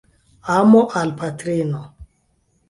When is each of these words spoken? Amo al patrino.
Amo 0.53 0.81
al 1.01 1.13
patrino. 1.19 1.83